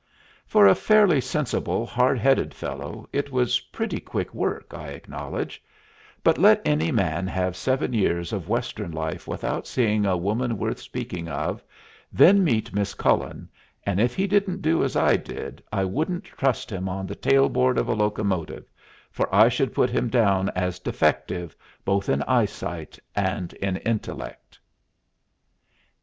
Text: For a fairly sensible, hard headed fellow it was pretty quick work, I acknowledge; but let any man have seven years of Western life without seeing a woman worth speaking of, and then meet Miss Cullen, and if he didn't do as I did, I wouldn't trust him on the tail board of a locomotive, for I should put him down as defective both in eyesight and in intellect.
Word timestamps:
For 0.47 0.65
a 0.65 0.73
fairly 0.73 1.21
sensible, 1.21 1.85
hard 1.85 2.17
headed 2.17 2.55
fellow 2.55 3.07
it 3.13 3.31
was 3.31 3.59
pretty 3.59 3.99
quick 3.99 4.33
work, 4.33 4.73
I 4.73 4.87
acknowledge; 4.87 5.61
but 6.23 6.39
let 6.39 6.59
any 6.65 6.91
man 6.91 7.27
have 7.27 7.55
seven 7.55 7.93
years 7.93 8.33
of 8.33 8.49
Western 8.49 8.91
life 8.93 9.27
without 9.27 9.67
seeing 9.67 10.03
a 10.07 10.17
woman 10.17 10.57
worth 10.57 10.79
speaking 10.79 11.29
of, 11.29 11.57
and 11.59 11.67
then 12.17 12.43
meet 12.43 12.73
Miss 12.73 12.95
Cullen, 12.95 13.47
and 13.85 13.99
if 13.99 14.15
he 14.15 14.25
didn't 14.25 14.63
do 14.63 14.83
as 14.83 14.95
I 14.95 15.17
did, 15.17 15.61
I 15.71 15.85
wouldn't 15.85 16.23
trust 16.23 16.71
him 16.71 16.89
on 16.89 17.05
the 17.05 17.13
tail 17.13 17.47
board 17.47 17.77
of 17.77 17.87
a 17.87 17.93
locomotive, 17.93 18.65
for 19.11 19.29
I 19.31 19.49
should 19.49 19.71
put 19.71 19.91
him 19.91 20.09
down 20.09 20.49
as 20.55 20.79
defective 20.79 21.55
both 21.85 22.09
in 22.09 22.23
eyesight 22.23 22.97
and 23.15 23.53
in 23.53 23.77
intellect. 23.77 24.57